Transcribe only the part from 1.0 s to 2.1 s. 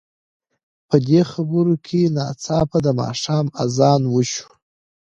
دې خبرو کې